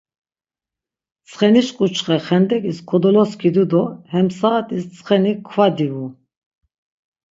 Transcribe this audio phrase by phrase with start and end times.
[1.23, 6.05] Ntsxeniş ǩuçxe xendeǩis kodoloskidu do hem saat̆is ntsxeni kva divu.